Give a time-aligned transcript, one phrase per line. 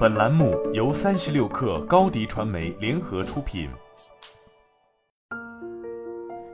[0.00, 3.68] 本栏目由三十六氪高低传媒联合出品。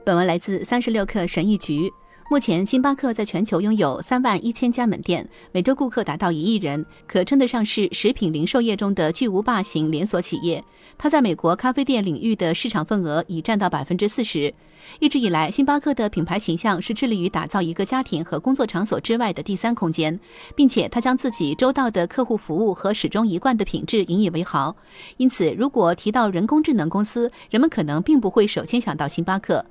[0.05, 1.89] 本文来自三十六氪神译局。
[2.29, 10.65] 目前，星巴克在全球拥有三万一千家门店，每周顾客达到一亿人，可称得上是食品零售业中的巨无霸型连锁企业。
[10.99, 14.53] 它在美国咖啡店领域的市场份额已占到百分之四十。
[14.99, 20.19] 一直以来，星巴克的品牌形象是致力于打造一个家庭和工作场所之外的第三空间，
[20.57, 24.75] 并且它将自己周到的客户服务和始终一贯的品质引以为豪。
[25.17, 29.65] 因此，如果提到人工智能公司，人们可能并不会首先想到星巴克。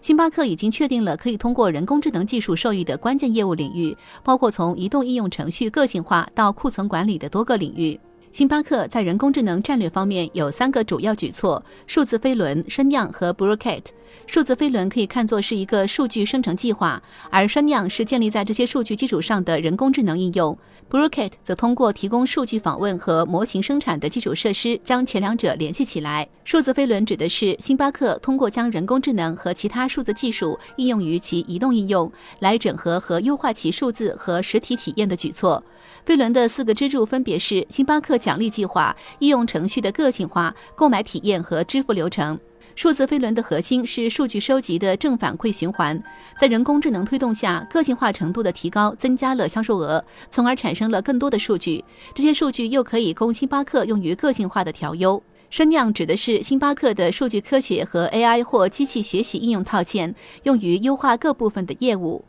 [0.00, 7.98] 星巴克已经确定了可以通过人工智能技术受益的关键业务领域，包括从移动应用程序个性化到库存管理的多个领域。
[8.30, 13.92] 星巴克在人工智能战略方面有三个主要举措：数字飞轮、声酿和 b r o c k e t
[14.26, 20.56] 数字飞轮可以看作是一个数据生成计划，而声酿是建立在这些数据基础上的人工智能应用。
[20.88, 26.28] b r o c k e t 则通过提供数据访问和模型生产的基础设施，将前两者联系起来。
[26.44, 35.62] 数字飞轮指的是星巴克通过将人工智能和其他数字技术应用于其移动应用，来整合和优化其数字和实体体验的举措。
[36.06, 42.38] 飞轮的四个支柱分别是星巴克奖励计划、应用程序的个性化、购买体验和支付流程。
[42.74, 46.00] 数字飞轮的核心是数据收集的正反馈循环，
[46.38, 51.84] 在人工智能推动下，个性化程度的提高增加了销售额，从而产生了更多的数据。
[52.14, 55.20] 这些数据又可以供星巴克用于个性化的调优。
[55.50, 62.24] 声酿指的是星巴克的数据科学和 AI 或机器学习应用套件，用于优化各部分的业务。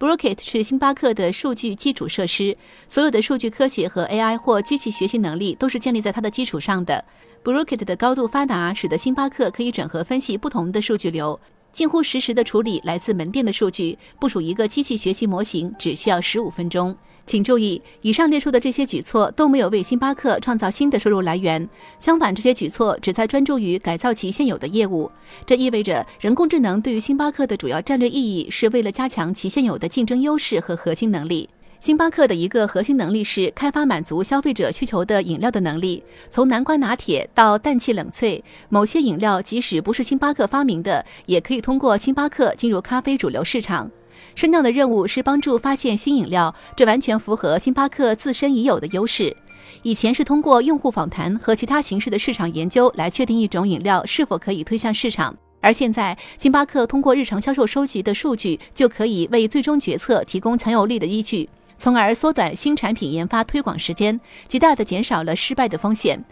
[0.00, 2.56] Brooket 是星巴克的数据基础设施，
[2.88, 7.04] 所有的数据科学和 AI 或机器学习能力都是建立在它的基础上的。
[7.42, 11.38] b r o k e t 的高度发达，使得星巴克可以整合分析不同的数据流，
[11.70, 13.98] 近乎实时的处理来自门店的数据。
[14.18, 16.96] 部署一个机器学习模型只需要十五分钟。
[17.30, 21.68] 请注意，以上列出的这些举措都没有为星巴克创造新的收入来源，
[22.00, 25.08] 相反，这些举措旨在专注于改造其现有的业务。
[25.46, 31.48] 这意味着，人工智能对于星巴克的主要战略意义是为了加强其现有的竞争优势和核心能力。
[31.78, 43.88] 星巴克的一个核心能力是开发满足消费者需求的饮料的能力，从南瓜拿铁到氮气冷萃，某些饮料即使不是星巴克发明的，也可以通过星巴克进入咖啡主流市场。
[44.34, 49.36] 升降的任务是帮助发现新饮料，这完全符合星巴克自身已有的优势。
[49.82, 61.48] 以前是通过用户访谈和其他形式的市场研究来确定一种饮料是否可以推向市场，而现在星巴克通过日常销售收集的数据，就可以为最终决策提供强有力的依据。
[61.80, 66.22] 从而缩短新产品研发推广时间，极大地减少了失败的风险。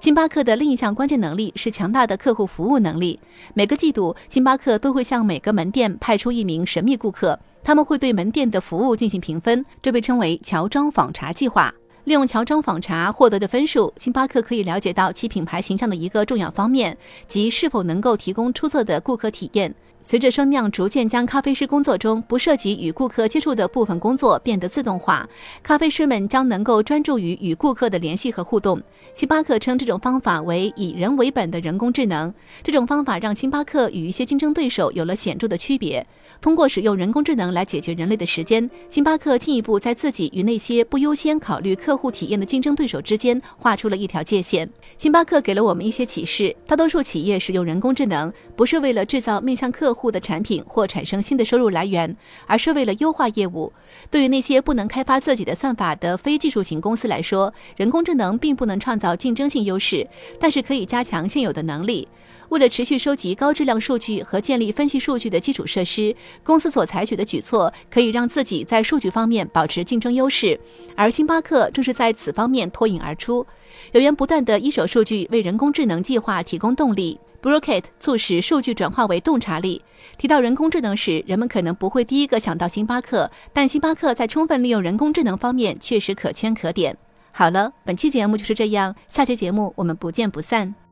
[0.00, 3.20] 星巴克的另一项关键能力是强大的客户服务能力。
[3.54, 11.72] 每个季度，星巴克都会向每个门店派出一名神秘顾客，他们会对门店的服务进行评分，这被称为乔装访查计划。
[12.02, 19.72] 利用乔装访查获得的分数，星巴克可以了解到其品牌形象的一个重要方面，即是否能够提供出色的顾客体验。
[20.08, 25.28] 随着声量逐渐将咖啡师工作中不涉及与顾客接触的部分工作变得自动化，
[25.64, 28.80] 咖啡师们将能够专注于与顾客的联系和互动。
[29.14, 32.32] 星巴克称这种方法为以人为本的人工智能。
[32.62, 36.06] 这种方法让星巴克与一些竞争对手有了显著的区别。
[36.40, 44.70] 通过使用人工智能来解决人类的时间，星巴克进一步在自己与那些不优先考虑客户体验的竞争对手之间画出了一条界限。
[44.96, 52.14] 星巴克给了我们一些启示：大多数企业使用人工智能不是为了制造面向客户的产品或产生新的收入来源，
[52.46, 53.72] 而是为了优化业务。
[54.10, 60.06] 对于那些不能开发自己的算法的非技术型公司来说，人工智能并不能创造竞争性优势，
[60.38, 62.06] 但是可以加强现有的能力。
[62.50, 66.14] 为了持续收集高质量数据和建立分析数据的基础设施，
[66.44, 70.58] 公司所采取的举措可以让自己在数据方面保持竞争优势，
[70.94, 73.44] 而星巴克正是在此方面脱颖而出。
[73.92, 77.18] 源源不断的一手数据为人工智能计划提供动力。
[77.46, 79.80] B r o k e t 促使数据转化为洞察力。
[80.18, 86.96] 提到人工智能时，人们可能不会第一个想到星巴克，但星巴克在充分利用人工智能方面确实可圈可点。
[87.30, 90.85] 好了，本期节目就是这样，下期节目我们不见不散。